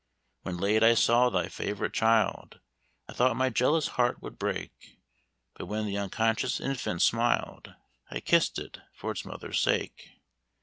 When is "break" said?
4.39-4.97